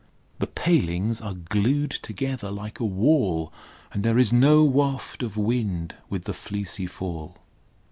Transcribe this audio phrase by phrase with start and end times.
[0.39, 3.53] The palings are glued together like a wall,
[3.93, 7.37] And there is no waft of wind with the fleecy fall.